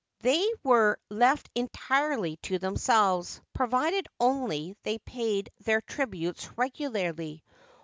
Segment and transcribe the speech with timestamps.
[0.21, 7.43] They were left entirely to themselves, provided only they paid their tributes regularly.